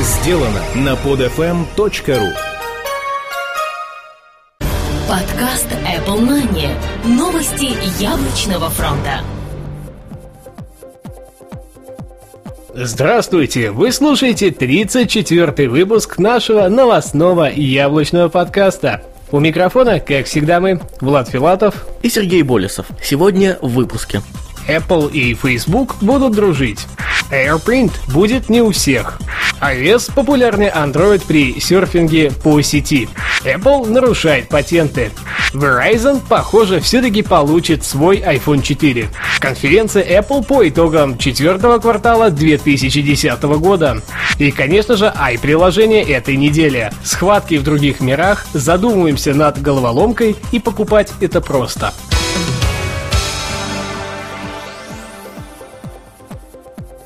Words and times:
сделано 0.00 0.60
на 0.74 0.94
podfm.ru 0.94 2.32
Подкаст 5.08 5.68
Apple 5.70 6.20
Money. 6.20 6.68
Новости 7.04 7.76
яблочного 8.02 8.70
фронта. 8.70 9.20
Здравствуйте! 12.74 13.70
Вы 13.70 13.92
слушаете 13.92 14.48
34-й 14.48 15.68
выпуск 15.68 16.18
нашего 16.18 16.66
новостного 16.68 17.48
яблочного 17.48 18.28
подкаста. 18.28 19.02
У 19.30 19.38
микрофона, 19.38 20.00
как 20.00 20.26
всегда, 20.26 20.58
мы, 20.58 20.80
Влад 21.00 21.28
Филатов 21.28 21.86
и 22.02 22.08
Сергей 22.08 22.42
Болесов. 22.42 22.86
Сегодня 23.00 23.58
в 23.62 23.68
выпуске. 23.68 24.22
Apple 24.66 25.12
и 25.12 25.34
Facebook 25.34 25.96
будут 26.00 26.32
дружить. 26.32 26.86
AirPrint 27.30 27.92
будет 28.12 28.48
не 28.48 28.62
у 28.62 28.70
всех. 28.70 29.18
iOS– 29.60 30.12
популярный 30.14 30.68
Android 30.68 31.22
при 31.26 31.58
серфинге 31.60 32.30
по 32.30 32.60
сети. 32.62 33.08
Apple 33.44 33.88
нарушает 33.88 34.48
патенты. 34.48 35.10
Verizon, 35.52 36.20
похоже, 36.28 36.80
все-таки 36.80 37.22
получит 37.22 37.84
свой 37.84 38.18
iPhone 38.18 38.62
4. 38.62 39.08
Конференция 39.38 40.20
Apple 40.20 40.44
по 40.44 40.68
итогам 40.68 41.16
четвертого 41.18 41.78
квартала 41.78 42.30
2010 42.30 43.42
года. 43.42 44.02
И, 44.38 44.50
конечно 44.50 44.96
же, 44.96 45.12
i-приложение 45.32 46.02
этой 46.02 46.36
недели. 46.36 46.90
Схватки 47.04 47.54
в 47.56 47.62
других 47.62 48.00
мирах, 48.00 48.46
задумываемся 48.52 49.34
над 49.34 49.60
головоломкой 49.62 50.36
и 50.52 50.58
покупать 50.58 51.12
это 51.20 51.40
просто. 51.40 51.92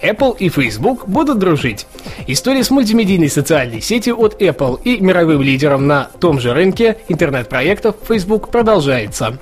Apple 0.02 0.37
и 0.38 0.48
Facebook 0.48 1.07
будут 1.07 1.38
дружить. 1.38 1.87
История 2.27 2.65
с 2.65 2.70
мультимедийной 2.70 3.29
социальной 3.29 3.80
сетью 3.80 4.21
от 4.21 4.41
Apple 4.41 4.80
и 4.83 5.01
мировым 5.01 5.43
лидером 5.43 5.87
на 5.87 6.10
том 6.21 6.41
же 6.41 6.54
рынке 6.54 6.99
интернет-проектов 7.09 7.96
Facebook 8.07 8.51
продолжается. 8.51 9.38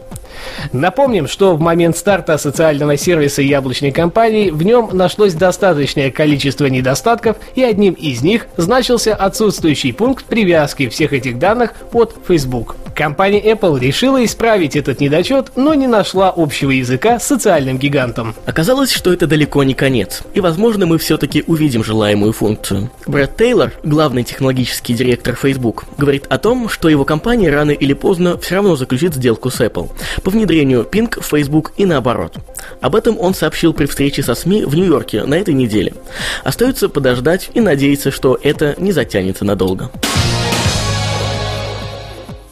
Напомним, 0.72 1.28
что 1.28 1.56
в 1.56 1.60
момент 1.60 1.96
старта 1.96 2.38
социального 2.38 2.96
сервиса 2.96 3.42
яблочной 3.42 3.92
компании 3.92 4.50
в 4.50 4.62
нем 4.62 4.90
нашлось 4.92 5.34
достаточное 5.34 6.10
количество 6.10 6.66
недостатков, 6.66 7.36
и 7.54 7.62
одним 7.62 7.94
из 7.94 8.22
них 8.22 8.46
значился 8.56 9.14
отсутствующий 9.14 9.92
пункт 9.92 10.24
привязки 10.24 10.88
всех 10.88 11.12
этих 11.12 11.38
данных 11.38 11.74
под 11.90 12.14
Facebook. 12.26 12.76
Компания 12.94 13.42
Apple 13.52 13.78
решила 13.78 14.24
исправить 14.24 14.74
этот 14.74 15.00
недочет, 15.00 15.52
но 15.54 15.74
не 15.74 15.86
нашла 15.86 16.32
общего 16.34 16.70
языка 16.70 17.18
с 17.20 17.26
социальным 17.26 17.76
гигантом. 17.78 18.34
Оказалось, 18.46 18.90
что 18.90 19.12
это 19.12 19.26
далеко 19.26 19.62
не 19.64 19.74
конец, 19.74 20.22
и 20.32 20.40
возможно 20.40 20.86
мы 20.86 20.96
все-таки 20.96 21.44
увидим 21.46 21.84
желаемую 21.84 22.32
функцию. 22.32 22.90
Брэд 23.06 23.36
Тейлор, 23.36 23.72
главный 23.84 24.24
технологический 24.24 24.94
директор 24.94 25.34
Facebook, 25.34 25.84
говорит 25.98 26.24
о 26.30 26.38
том, 26.38 26.70
что 26.70 26.88
его 26.88 27.04
компания 27.04 27.50
рано 27.50 27.72
или 27.72 27.92
поздно 27.92 28.38
все 28.38 28.56
равно 28.56 28.76
заключит 28.76 29.14
сделку 29.14 29.50
с 29.50 29.60
Apple 29.60 29.90
по 30.26 30.30
внедрению 30.30 30.82
Ping 30.82 31.20
в 31.20 31.24
Facebook 31.24 31.70
и 31.76 31.86
наоборот. 31.86 32.34
Об 32.80 32.96
этом 32.96 33.16
он 33.20 33.32
сообщил 33.32 33.72
при 33.72 33.86
встрече 33.86 34.24
со 34.24 34.34
СМИ 34.34 34.64
в 34.64 34.74
Нью-Йорке 34.74 35.22
на 35.22 35.34
этой 35.34 35.54
неделе. 35.54 35.94
Остается 36.42 36.88
подождать 36.88 37.48
и 37.54 37.60
надеяться, 37.60 38.10
что 38.10 38.36
это 38.42 38.74
не 38.76 38.90
затянется 38.90 39.44
надолго. 39.44 39.88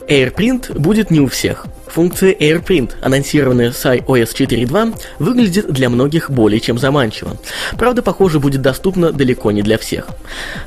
AirPrint 0.09 0.79
будет 0.79 1.11
не 1.11 1.21
у 1.21 1.27
всех. 1.29 1.67
Функция 1.87 2.33
AirPrint, 2.33 2.91
анонсированная 3.01 3.71
с 3.71 3.85
iOS 3.87 4.35
4.2, 4.35 4.95
выглядит 5.21 5.73
для 5.73 5.89
многих 5.89 6.29
более 6.29 6.61
чем 6.61 6.77
заманчиво. 6.77 7.37
Правда, 7.79 8.03
похоже, 8.03 8.41
будет 8.41 8.63
доступна 8.63 9.13
далеко 9.13 9.53
не 9.53 9.63
для 9.63 9.79
всех. 9.79 10.09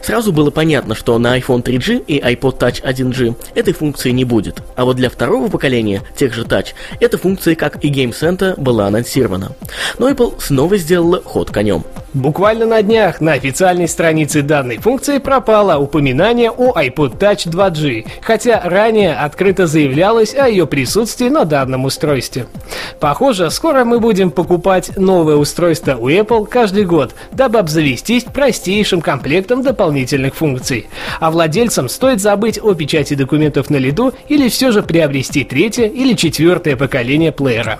Сразу 0.02 0.32
было 0.32 0.52
понятно, 0.52 0.96
что 0.96 1.18
на 1.20 1.38
iPhone 1.38 1.64
3G 1.64 2.06
и 2.06 2.20
iPod 2.20 2.58
Touch 2.60 2.82
1G 2.82 3.36
этой 3.56 3.74
функции 3.74 4.12
не 4.12 4.24
будет, 4.24 4.64
а 4.76 4.86
вот 4.86 4.96
для 4.96 5.10
второго 5.10 5.50
поколения 5.50 6.02
тех 6.16 6.34
же 6.34 6.44
Touch 6.44 6.68
эта 7.00 7.18
функция, 7.18 7.56
как 7.56 7.84
и 7.84 7.92
Game 7.92 8.14
Center, 8.14 8.60
была 8.60 8.88
анонсирована. 8.88 9.52
Но 10.00 10.10
Apple 10.10 10.36
снова 10.40 10.78
сделала 10.78 11.22
ход 11.22 11.52
конем. 11.52 11.84
Буквально 12.14 12.66
на 12.66 12.82
днях 12.82 13.20
на 13.20 13.34
официальной 13.34 13.88
странице 13.88 14.42
данной 14.42 14.78
функции 14.78 15.18
пропало 15.18 15.78
упоминание 15.78 16.50
о 16.50 16.72
iPod 16.80 17.18
Touch 17.18 17.48
2G, 17.48 18.08
хотя 18.22 18.62
ранее 18.64 19.14
открыто 19.14 19.68
заявлялось 19.68 20.34
о 20.34 20.48
ее 20.48 20.66
присутствии 20.68 21.28
на 21.28 21.44
данном 21.44 21.84
устройстве. 21.84 22.48
Похоже, 23.02 23.52
скоро 23.52 23.84
мы 23.84 24.00
будем 24.00 24.32
покупать 24.32 24.98
новое 24.98 25.36
устройство 25.36 25.96
у 25.98 26.10
Apple 26.10 26.48
каждый 26.48 26.86
год, 26.86 27.14
дабы 27.34 27.60
обзавестись 27.60 28.24
простейшим 28.24 29.02
комплектом 29.02 29.62
дополнительных 29.62 30.34
функций. 30.34 30.88
А 31.20 31.30
владельцам 31.30 31.90
стоит 31.90 32.22
забыть 32.22 32.58
о 32.58 32.74
печати 32.74 33.16
документов 33.16 33.70
на 33.70 33.78
лету 33.78 34.14
или 34.30 34.48
все 34.48 34.72
же 34.72 34.82
приобрести 34.82 35.44
третье 35.44 35.88
или 35.88 36.14
четвертое 36.14 36.78
поколение 36.78 37.34
плеера 37.34 37.80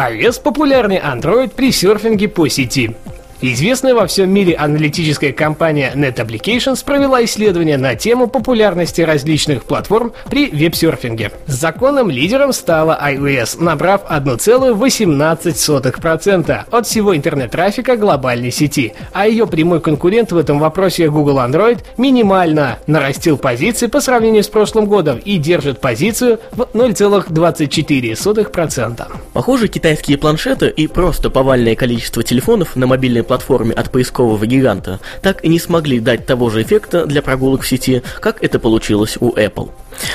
iOS 0.00 0.40
популярный 0.42 0.96
Android 0.96 1.50
при 1.54 1.72
серфинге 1.72 2.28
по 2.28 2.48
сети. 2.48 2.96
Известная 3.42 3.94
во 3.94 4.06
всем 4.06 4.28
мире 4.28 4.54
аналитическая 4.54 5.32
компания 5.32 5.92
Net 5.94 6.16
Applications 6.16 6.84
провела 6.84 7.24
исследование 7.24 7.78
на 7.78 7.94
тему 7.94 8.26
популярности 8.26 9.00
различных 9.00 9.64
платформ 9.64 10.12
при 10.28 10.50
веб-серфинге. 10.50 11.32
Законным 11.46 12.10
лидером 12.10 12.52
стала 12.52 13.00
iOS, 13.02 13.58
набрав 13.58 14.02
1,18% 14.10 16.64
от 16.70 16.86
всего 16.86 17.16
интернет-трафика 17.16 17.96
глобальной 17.96 18.52
сети, 18.52 18.92
а 19.14 19.26
ее 19.26 19.46
прямой 19.46 19.80
конкурент 19.80 20.32
в 20.32 20.36
этом 20.36 20.58
вопросе 20.58 21.08
Google 21.08 21.38
Android 21.38 21.78
минимально 21.96 22.78
нарастил 22.86 23.38
позиции 23.38 23.86
по 23.86 24.02
сравнению 24.02 24.44
с 24.44 24.48
прошлым 24.48 24.84
годом 24.84 25.16
и 25.16 25.38
держит 25.38 25.80
позицию 25.80 26.40
в 26.52 26.68
0,24%. 26.74 29.06
Похоже, 29.32 29.68
китайские 29.68 30.18
планшеты 30.18 30.68
и 30.68 30.86
просто 30.86 31.30
повальное 31.30 31.74
количество 31.74 32.22
телефонов 32.22 32.76
на 32.76 32.86
мобильной 32.86 33.22
платформе 33.30 33.72
от 33.72 33.92
поискового 33.92 34.44
гиганта 34.44 34.98
так 35.22 35.44
и 35.44 35.48
не 35.48 35.60
смогли 35.60 36.00
дать 36.00 36.26
того 36.26 36.50
же 36.50 36.62
эффекта 36.62 37.06
для 37.06 37.22
прогулок 37.22 37.62
в 37.62 37.68
сети, 37.68 38.02
как 38.18 38.42
это 38.42 38.58
получилось 38.58 39.16
у 39.20 39.30
Apple. 39.30 39.70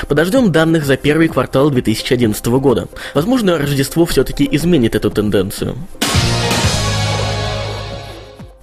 Подождем 0.09 0.51
данных 0.51 0.83
за 0.83 0.97
первый 0.97 1.29
квартал 1.29 1.69
2011 1.69 2.45
года. 2.47 2.89
Возможно, 3.13 3.57
Рождество 3.57 4.05
все-таки 4.05 4.45
изменит 4.51 4.95
эту 4.95 5.11
тенденцию. 5.11 5.77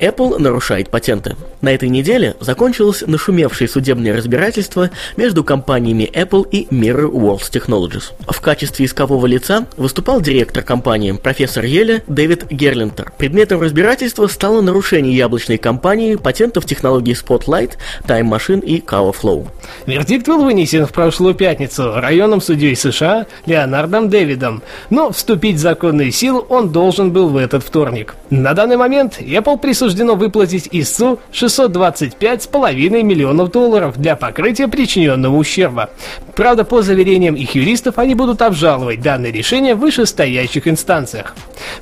Apple 0.03 0.39
нарушает 0.39 0.91
патенты. 0.91 1.37
На 1.61 1.73
этой 1.73 1.89
неделе 1.89 2.35
закончилось 2.41 3.05
нашумевшее 3.07 3.69
судебное 3.69 4.17
разбирательство 4.17 4.91
между 5.17 5.45
компаниями 5.45 6.11
Apple 6.13 6.45
и 6.51 6.67
Mirror 6.75 7.13
Worlds 7.13 7.53
Technologies. 7.53 8.11
В 8.27 8.41
качестве 8.41 8.87
искового 8.87 9.25
лица 9.27 9.67
выступал 9.77 10.21
директор 10.21 10.65
компании, 10.65 11.13
профессор 11.13 11.65
Еля 11.65 12.03
Дэвид 12.09 12.51
Герлинтер. 12.51 13.13
Предметом 13.17 13.61
разбирательства 13.61 14.27
стало 14.27 14.61
нарушение 14.61 15.17
яблочной 15.17 15.59
компании 15.59 16.17
патентов 16.17 16.67
технологий 16.67 17.13
Spotlight, 17.13 17.75
Time 18.05 18.29
Machine 18.29 18.65
и 18.65 18.81
Flow. 18.81 19.47
Вердикт 19.87 20.27
был 20.27 20.43
вынесен 20.43 20.85
в 20.87 20.93
прошлую 20.93 21.35
пятницу 21.35 21.93
районным 21.95 22.41
судьей 22.41 22.75
США 22.75 23.27
Леонардом 23.47 24.11
Дэвидом, 24.11 24.63
но 24.91 25.13
вступить 25.13 25.57
в 25.57 25.61
законную 25.61 26.11
силу 26.11 26.41
он 26.49 26.71
должен 26.73 27.13
был 27.13 27.29
в 27.29 27.37
этот 27.37 27.63
вторник. 27.63 28.17
На 28.31 28.53
данный 28.55 28.77
момент 28.77 29.21
Apple 29.21 29.59
присуждает 29.59 29.92
суждено 29.93 30.15
выплатить 30.15 30.71
истцу 30.73 31.21
625,5 31.35 33.03
миллионов 33.03 33.51
долларов 33.51 33.99
для 33.99 34.17
покрытия 34.17 34.67
причиненного 34.67 35.37
ущерба. 35.37 35.91
Правда, 36.35 36.65
по 36.65 36.81
заверениям 36.81 37.35
их 37.35 37.55
юристов, 37.55 37.99
они 37.99 38.15
будут 38.15 38.41
обжаловать 38.41 39.03
данное 39.03 39.31
решение 39.31 39.75
в 39.75 39.81
вышестоящих 39.81 40.67
инстанциях. 40.67 41.37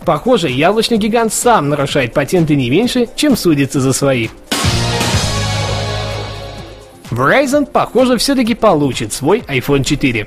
Похоже, 0.05 0.49
яблочный 0.49 0.97
гигант 0.97 1.33
сам 1.33 1.69
нарушает 1.69 2.13
патенты 2.13 2.57
не 2.57 2.69
меньше, 2.69 3.07
чем 3.15 3.37
судится 3.37 3.81
за 3.81 3.93
свои. 3.93 4.27
Verizon, 7.13 7.65
похоже, 7.65 8.19
все-таки 8.19 8.57
получит 8.57 9.13
свой 9.13 9.39
iPhone 9.47 9.85
4. 9.85 10.27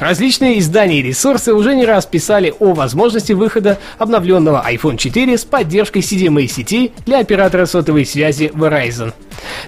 Различные 0.00 0.58
издания 0.58 1.00
и 1.00 1.02
ресурсы 1.02 1.52
уже 1.52 1.74
не 1.74 1.84
раз 1.84 2.06
писали 2.06 2.54
о 2.58 2.74
возможности 2.74 3.32
выхода 3.32 3.78
обновленного 3.98 4.64
iPhone 4.68 4.96
4 4.96 5.38
с 5.38 5.44
поддержкой 5.44 6.02
CDMA 6.02 6.46
сети 6.46 6.92
для 7.06 7.20
оператора 7.20 7.66
сотовой 7.66 8.06
связи 8.06 8.50
Verizon. 8.54 9.12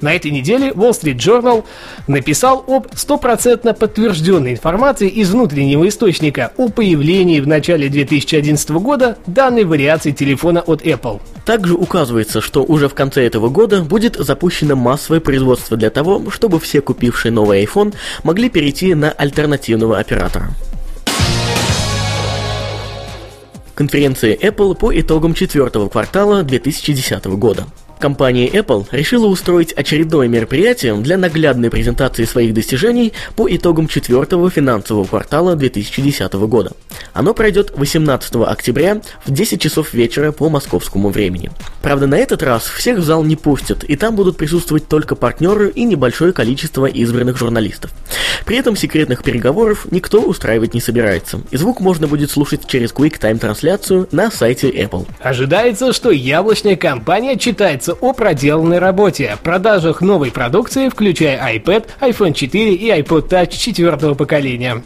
На 0.00 0.14
этой 0.14 0.30
неделе 0.30 0.70
Wall 0.70 0.90
Street 0.90 1.16
Journal 1.16 1.64
написал 2.06 2.64
об 2.66 2.88
стопроцентно 2.94 3.74
подтвержденной 3.74 4.52
информации 4.52 5.08
из 5.08 5.30
внутреннего 5.30 5.88
источника 5.88 6.52
о 6.56 6.68
появлении 6.68 7.40
в 7.40 7.46
начале 7.46 7.88
2011 7.88 8.70
года 8.70 9.18
данной 9.26 9.64
вариации 9.64 10.10
телефона 10.12 10.60
от 10.60 10.82
Apple. 10.82 11.20
Также 11.44 11.74
указывается, 11.74 12.40
что 12.40 12.62
уже 12.64 12.88
в 12.88 12.94
конце 12.94 13.24
этого 13.24 13.48
года 13.48 13.82
будет 13.82 14.16
запущено 14.16 14.76
массовое 14.76 15.20
производство 15.20 15.76
для 15.76 15.90
того, 15.90 16.30
чтобы 16.30 16.58
все 16.60 16.80
купившие 16.80 17.32
новый 17.32 17.64
iPhone 17.64 17.94
могли 18.24 18.50
перейти 18.50 18.94
на 18.94 19.10
альтернативного 19.10 19.98
оператора. 19.98 20.50
Конференция 23.76 24.34
Apple 24.34 24.74
по 24.74 24.98
итогам 24.98 25.34
четвертого 25.34 25.90
квартала 25.90 26.42
2010 26.42 27.26
года. 27.26 27.66
Компания 27.98 28.48
Apple 28.48 28.86
решила 28.90 29.26
устроить 29.26 29.72
очередное 29.72 30.28
мероприятие 30.28 30.94
для 30.96 31.16
наглядной 31.16 31.70
презентации 31.70 32.24
своих 32.24 32.52
достижений 32.52 33.12
по 33.36 33.48
итогам 33.48 33.88
четвертого 33.88 34.50
финансового 34.50 35.04
квартала 35.04 35.56
2010 35.56 36.32
года. 36.34 36.72
Оно 37.14 37.32
пройдет 37.32 37.72
18 37.76 38.36
октября 38.36 39.00
в 39.24 39.30
10 39.30 39.60
часов 39.60 39.94
вечера 39.94 40.32
по 40.32 40.48
московскому 40.48 41.08
времени. 41.08 41.50
Правда, 41.82 42.06
на 42.06 42.16
этот 42.16 42.42
раз 42.42 42.64
всех 42.64 42.98
в 42.98 43.04
зал 43.04 43.24
не 43.24 43.36
пустят, 43.36 43.84
и 43.84 43.96
там 43.96 44.14
будут 44.14 44.36
присутствовать 44.36 44.88
только 44.88 45.14
партнеры 45.14 45.70
и 45.70 45.84
небольшое 45.84 46.32
количество 46.32 46.86
избранных 46.86 47.38
журналистов. 47.38 47.92
При 48.44 48.58
этом 48.58 48.76
секретных 48.76 49.22
переговоров 49.22 49.86
никто 49.90 50.20
устраивать 50.20 50.74
не 50.74 50.80
собирается, 50.80 51.40
и 51.50 51.56
звук 51.56 51.80
можно 51.80 52.06
будет 52.06 52.30
слушать 52.30 52.66
через 52.66 52.92
QuickTime 52.92 53.38
трансляцию 53.38 54.08
на 54.12 54.30
сайте 54.30 54.70
Apple. 54.70 55.06
Ожидается, 55.20 55.92
что 55.92 56.10
яблочная 56.10 56.76
компания 56.76 57.36
читается 57.86 57.92
о 58.00 58.12
проделанной 58.12 58.78
работе, 58.78 59.36
продажах 59.42 60.00
новой 60.00 60.30
продукции, 60.30 60.88
включая 60.88 61.56
iPad, 61.56 61.86
iPhone 62.00 62.32
4 62.32 62.74
и 62.74 62.90
iPod 62.90 63.28
Touch 63.28 63.56
четвертого 63.56 64.14
поколения. 64.14 64.82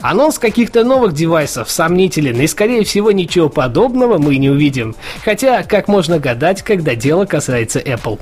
Анонс 0.00 0.38
каких-то 0.38 0.84
новых 0.84 1.12
девайсов 1.12 1.70
сомнителен, 1.70 2.40
и 2.40 2.46
скорее 2.46 2.84
всего 2.84 3.10
ничего 3.10 3.48
подобного 3.48 4.18
мы 4.18 4.36
не 4.36 4.50
увидим. 4.50 4.94
Хотя, 5.24 5.62
как 5.62 5.88
можно 5.88 6.18
гадать, 6.18 6.62
когда 6.62 6.94
дело 6.94 7.24
касается 7.24 7.80
Apple. 7.80 8.20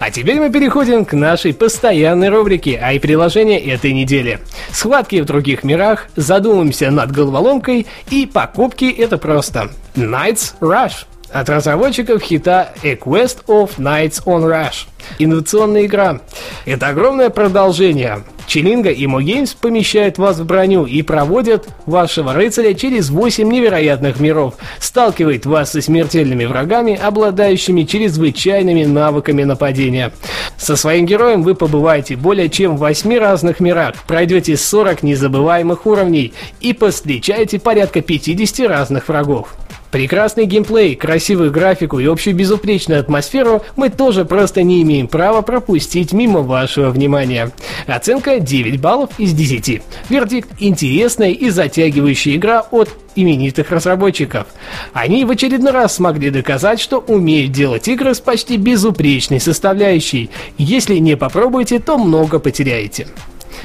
А 0.00 0.10
теперь 0.10 0.38
мы 0.38 0.50
переходим 0.50 1.04
к 1.04 1.14
нашей 1.14 1.54
постоянной 1.54 2.28
рубрике 2.28 2.78
«Ай 2.82 3.00
приложение 3.00 3.58
этой 3.58 3.92
недели». 3.92 4.38
Схватки 4.70 5.20
в 5.20 5.24
других 5.24 5.64
мирах, 5.64 6.08
задумаемся 6.14 6.90
над 6.90 7.10
головоломкой 7.10 7.86
и 8.10 8.26
покупки 8.26 8.84
это 8.84 9.16
просто. 9.16 9.70
Knights 9.94 10.54
Rush 10.60 11.06
от 11.30 11.48
разработчиков 11.48 12.22
хита 12.22 12.72
A 12.82 12.94
Quest 12.94 13.44
of 13.46 13.72
Knights 13.78 14.24
on 14.24 14.44
Rush. 14.44 14.86
Инновационная 15.18 15.86
игра. 15.86 16.20
Это 16.64 16.88
огромное 16.88 17.30
продолжение. 17.30 18.24
Челинга 18.46 18.90
и 18.90 19.06
Games 19.06 19.56
помещают 19.58 20.18
вас 20.18 20.38
в 20.38 20.44
броню 20.44 20.84
и 20.84 21.02
проводят 21.02 21.66
вашего 21.86 22.34
рыцаря 22.34 22.74
через 22.74 23.10
8 23.10 23.50
невероятных 23.50 24.20
миров, 24.20 24.54
сталкивает 24.78 25.46
вас 25.46 25.72
со 25.72 25.80
смертельными 25.80 26.44
врагами, 26.44 26.94
обладающими 26.94 27.84
чрезвычайными 27.84 28.84
навыками 28.84 29.44
нападения. 29.44 30.12
Со 30.58 30.76
своим 30.76 31.06
героем 31.06 31.42
вы 31.42 31.54
побываете 31.54 32.16
более 32.16 32.48
чем 32.48 32.76
в 32.76 32.80
8 32.80 33.18
разных 33.18 33.60
мирах, 33.60 33.94
пройдете 34.06 34.56
40 34.56 35.02
незабываемых 35.02 35.86
уровней 35.86 36.32
и 36.60 36.72
повстречаете 36.72 37.58
порядка 37.58 38.02
50 38.02 38.68
разных 38.68 39.08
врагов. 39.08 39.54
Прекрасный 39.94 40.46
геймплей, 40.46 40.96
красивую 40.96 41.52
графику 41.52 42.00
и 42.00 42.06
общую 42.06 42.34
безупречную 42.34 42.98
атмосферу 42.98 43.62
мы 43.76 43.90
тоже 43.90 44.24
просто 44.24 44.64
не 44.64 44.82
имеем 44.82 45.06
права 45.06 45.40
пропустить 45.40 46.12
мимо 46.12 46.40
вашего 46.40 46.90
внимания. 46.90 47.52
Оценка 47.86 48.40
9 48.40 48.80
баллов 48.80 49.10
из 49.18 49.32
10. 49.34 49.82
Вердикт– 50.08 50.48
интересная 50.58 51.30
и 51.30 51.48
затягивающая 51.48 52.34
игра 52.34 52.62
от 52.72 52.88
именитых 53.14 53.70
разработчиков. 53.70 54.48
Они 54.92 55.24
в 55.24 55.30
очередной 55.30 55.70
раз 55.70 55.94
смогли 55.94 56.30
доказать, 56.30 56.80
что 56.80 56.98
умеют 56.98 57.52
делать 57.52 57.86
игры 57.86 58.16
с 58.16 58.20
почти 58.20 58.56
безупречной 58.56 59.38
составляющей. 59.38 60.28
Если 60.58 60.96
не 60.96 61.16
попробуете, 61.16 61.78
то 61.78 61.98
много 61.98 62.40
потеряете. 62.40 63.06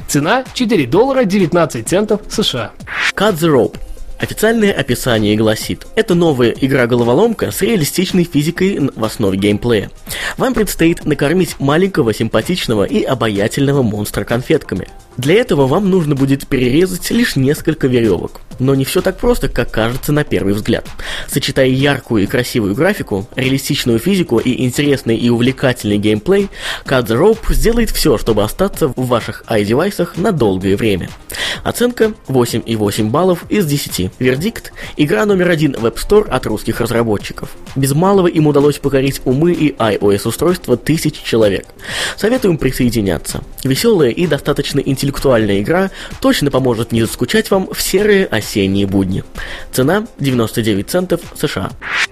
Цена 0.07 0.43
4 0.53 0.85
доллара 0.85 1.23
19 1.23 1.87
центов 1.87 2.21
США. 2.29 2.71
Cut 3.15 3.33
the 3.33 3.51
Rope 3.51 3.77
Официальное 4.19 4.74
описание 4.74 5.38
гласит, 5.38 5.88
это 5.95 6.13
новая 6.13 6.50
игра-головоломка 6.50 7.51
с 7.51 7.62
реалистичной 7.62 8.25
физикой 8.25 8.92
в 8.94 9.04
основе 9.06 9.38
геймплея. 9.38 9.89
Вам 10.38 10.54
предстоит 10.54 11.06
накормить 11.06 11.57
маленького, 11.60 12.13
симпатичного 12.13 12.83
и 12.83 13.01
обаятельного 13.01 13.81
монстра 13.81 14.25
конфетками. 14.25 14.89
Для 15.19 15.36
этого 15.36 15.68
вам 15.68 15.89
нужно 15.89 16.16
будет 16.16 16.48
перерезать 16.48 17.12
лишь 17.12 17.36
несколько 17.36 17.88
веревок. 17.88 18.39
Но 18.57 18.74
не 18.74 18.86
все 18.86 19.01
так 19.01 19.18
просто, 19.18 19.50
как 19.50 19.69
кажется 19.69 20.13
на 20.13 20.24
первый 20.24 20.54
взгляд. 20.54 20.88
Сочетая 21.27 21.68
яркую 21.68 22.24
и 22.24 22.25
красивую 22.25 22.74
графику, 22.74 23.27
реалистичную 23.36 24.00
физику 24.00 24.39
и 24.39 24.63
интересный 24.63 25.18
и 25.18 25.30
увлекательный 25.30 25.98
геймплей, 25.98 26.48
Cut 26.86 27.07
Rope 27.07 27.54
сделает 27.54 27.89
все, 27.89 28.18
чтобы 28.18 28.44
остаться 28.44 28.88
в 28.88 29.07
ваших 29.07 29.44
iDevice 29.50 30.10
на 30.16 30.31
долгое 30.31 30.77
время. 30.77 31.10
Оценка 31.66 32.13
8,8 32.30 33.10
баллов 33.10 33.44
из 33.50 33.66
10. 33.66 34.12
Вердикт– 34.19 34.71
игра 34.98 35.25
номер 35.25 35.50
один 35.50 35.74
в 35.74 35.86
App 35.86 35.95
Store 35.95 36.30
от 36.30 36.45
русских 36.45 36.80
разработчиков. 36.80 37.50
Без 37.75 37.94
малого 37.94 38.27
им 38.27 38.48
удалось 38.48 38.77
покорить 38.77 39.21
умы 39.25 39.51
и 39.51 39.75
iOS-устройства 39.75 40.77
тысяч 40.77 41.21
человек. 41.21 41.66
Советуем 42.18 42.57
присоединяться. 42.57 43.44
Веселая 43.66 44.12
и 44.12 44.25
достаточно 44.27 44.80
интеллектуальная 44.80 45.08
интеллектуальная 45.09 45.61
игра 45.61 45.89
точно 46.21 46.51
поможет 46.51 46.91
не 46.91 47.01
заскучать 47.01 47.50
вам 47.50 47.67
в 47.73 47.81
серые 47.81 48.25
осенние 48.25 48.85
будни. 48.85 49.23
Цена 49.71 50.06
99 50.19 50.89
центов 50.89 51.21
США. 51.35 51.71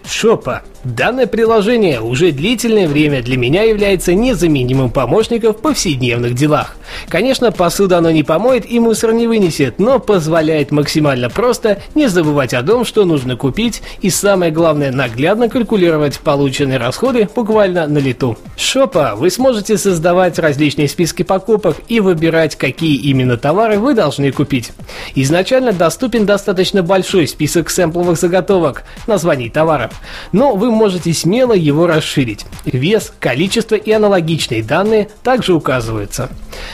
Шопа. 0.09 0.63
Данное 0.87 1.27
приложение 1.27 1.99
уже 1.99 2.31
длительное 2.31 2.87
время 2.87 3.21
для 3.21 3.35
меня 3.35 3.63
является 3.63 4.13
незаменимым 4.13 4.89
помощником 4.89 5.53
в 5.53 5.57
повседневных 5.57 6.33
делах. 6.33 6.77
Конечно, 7.09 7.51
посуду 7.51 7.97
оно 7.97 8.09
не 8.09 8.23
помоет 8.23 8.63
и 8.71 8.79
мусор 8.79 9.11
не 9.11 9.27
вынесет, 9.27 9.79
но 9.79 9.99
позволяет 9.99 10.71
максимально 10.71 11.29
просто 11.29 11.81
не 11.93 12.07
забывать 12.07 12.53
о 12.53 12.63
том, 12.63 12.85
что 12.85 13.03
нужно 13.03 13.35
купить 13.35 13.81
и 14.01 14.09
самое 14.09 14.49
главное 14.49 14.93
наглядно 14.93 15.49
калькулировать 15.49 16.19
полученные 16.19 16.77
расходы 16.77 17.27
буквально 17.35 17.85
на 17.87 17.97
лету. 17.97 18.37
Шопа 18.55 19.15
вы 19.17 19.29
сможете 19.29 19.77
создавать 19.77 20.39
различные 20.39 20.87
списки 20.87 21.23
покупок 21.23 21.75
и 21.89 21.99
выбирать, 21.99 22.55
какие 22.55 22.95
именно 22.95 23.35
товары 23.35 23.77
вы 23.77 23.93
должны 23.93 24.31
купить. 24.31 24.71
Изначально 25.15 25.73
доступен 25.73 26.25
достаточно 26.25 26.81
большой 26.81 27.27
список 27.27 27.69
сэмпловых 27.69 28.17
заготовок, 28.17 28.83
названий 29.05 29.49
товаров, 29.49 29.91
но 30.31 30.55
вы 30.55 30.76
можете 30.77 31.13
смело 31.13 31.53
его 31.53 31.87
расширить. 31.87 32.45
Вес, 32.65 33.11
количество 33.19 33.75
и 33.75 33.91
аналогичные 33.91 34.63
данные 34.63 35.09
также 35.23 35.53
указываются. 35.53 36.29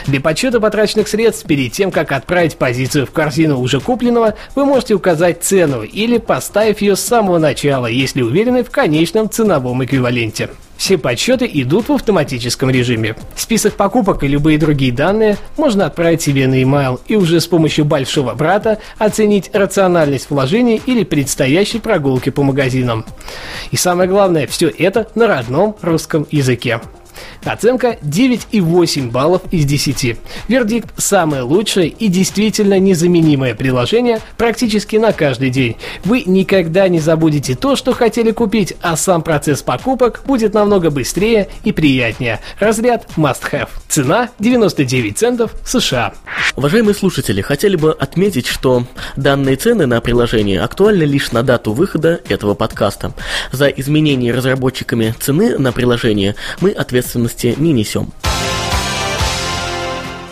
Для 0.06 0.20
подсчета 0.20 0.60
потраченных 0.60 1.08
средств 1.08 1.46
перед 1.46 1.72
тем, 1.72 1.90
как 1.90 2.12
отправить 2.12 2.56
позицию 2.56 3.06
в 3.06 3.10
корзину 3.10 3.58
уже 3.60 3.80
купленного, 3.80 4.34
вы 4.54 4.64
можете 4.64 4.94
указать 4.94 5.42
цену 5.42 5.82
или 5.82 6.18
поставив 6.18 6.80
ее 6.80 6.96
с 6.96 7.00
самого 7.00 7.38
начала, 7.38 7.86
если 7.86 8.22
уверены 8.22 8.62
в 8.62 8.70
конечном 8.70 9.28
ценовом 9.28 9.84
эквиваленте. 9.84 10.50
Все 10.76 10.98
подсчеты 10.98 11.48
идут 11.52 11.88
в 11.88 11.92
автоматическом 11.92 12.70
режиме. 12.70 13.16
Список 13.36 13.74
покупок 13.74 14.22
и 14.22 14.28
любые 14.28 14.58
другие 14.58 14.92
данные 14.92 15.38
можно 15.56 15.86
отправить 15.86 16.22
себе 16.22 16.46
на 16.46 16.60
email 16.60 17.00
и 17.06 17.16
уже 17.16 17.40
с 17.40 17.46
помощью 17.46 17.84
большого 17.84 18.34
брата 18.34 18.78
оценить 18.98 19.50
рациональность 19.52 20.30
вложений 20.30 20.82
или 20.86 21.04
предстоящей 21.04 21.78
прогулки 21.78 22.30
по 22.30 22.42
магазинам. 22.42 23.04
И 23.70 23.76
самое 23.76 24.08
главное, 24.08 24.46
все 24.46 24.68
это 24.68 25.08
на 25.14 25.26
родном 25.26 25.76
русском 25.80 26.26
языке. 26.30 26.80
Оценка 27.44 27.98
9,8 28.02 29.10
баллов 29.10 29.42
из 29.50 29.64
10. 29.64 30.16
Вердикт– 30.48 30.88
самое 30.96 31.42
лучшее 31.42 31.88
и 31.88 32.08
действительно 32.08 32.78
незаменимое 32.78 33.54
приложение 33.54 34.20
практически 34.36 34.96
на 34.96 35.12
каждый 35.12 35.50
день. 35.50 35.76
Вы 36.04 36.22
никогда 36.26 36.88
не 36.88 37.00
забудете 37.00 37.54
то, 37.54 37.76
что 37.76 37.92
хотели 37.92 38.30
купить, 38.30 38.74
а 38.80 38.96
сам 38.96 39.22
процесс 39.22 39.62
покупок 39.62 40.22
будет 40.26 40.54
намного 40.54 40.90
быстрее 40.90 41.48
и 41.64 41.72
приятнее. 41.72 42.40
Разряд 42.58 43.06
must 43.16 43.42
have. 43.52 43.68
Цена 43.88 44.30
99 44.38 45.16
центов 45.18 45.54
США. 45.64 46.14
Уважаемые 46.56 46.94
слушатели, 46.94 47.40
хотели 47.40 47.76
бы 47.76 47.92
отметить, 47.92 48.46
что 48.46 48.86
данные 49.16 49.56
цены 49.56 49.86
на 49.86 50.00
приложение 50.00 50.60
актуальны 50.60 51.02
лишь 51.02 51.32
на 51.32 51.42
дату 51.42 51.72
выхода 51.72 52.20
этого 52.28 52.54
подкаста. 52.54 53.12
За 53.52 53.66
изменение 53.68 54.32
разработчиками 54.32 55.14
цены 55.18 55.58
на 55.58 55.72
приложение 55.72 56.36
мы 56.60 56.70
ответственности 57.04 57.54
не 57.58 57.72
несем. 57.72 58.12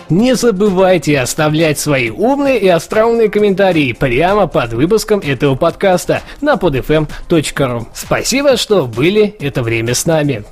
Не 0.08 0.34
забывайте 0.34 1.18
оставлять 1.20 1.78
свои 1.78 2.10
умные 2.10 2.58
и 2.58 2.68
остроумные 2.68 3.30
комментарии 3.30 3.92
прямо 3.92 4.46
под 4.46 4.74
выпуском 4.74 5.20
этого 5.20 5.54
подкаста 5.54 6.22
на 6.42 6.54
podfm.ru. 6.54 7.86
Спасибо, 7.94 8.56
что 8.56 8.86
были 8.86 9.34
это 9.40 9.62
время 9.62 9.94
с 9.94 10.04
нами. 10.04 10.44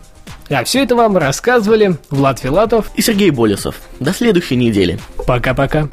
А 0.48 0.64
все 0.64 0.82
это 0.82 0.96
вам 0.96 1.16
рассказывали 1.16 1.96
Влад 2.08 2.40
Филатов 2.40 2.90
и 2.96 3.02
Сергей 3.02 3.30
Болесов. 3.30 3.76
До 4.00 4.12
следующей 4.12 4.56
недели. 4.56 4.98
Пока-пока. 5.26 5.88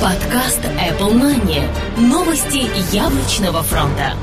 Подкаст 0.00 0.60
Apple 0.60 1.12
Money. 1.12 1.68
Новости 1.98 2.70
яблочного 2.94 3.64
фронта. 3.64 4.14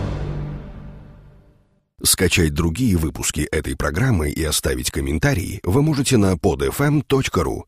Скачать 2.01 2.53
другие 2.53 2.95
выпуски 2.95 3.41
этой 3.51 3.75
программы 3.75 4.29
и 4.29 4.41
оставить 4.43 4.89
комментарии 4.89 5.59
вы 5.63 5.81
можете 5.81 6.15
на 6.15 6.35
podfm.ru. 6.35 7.63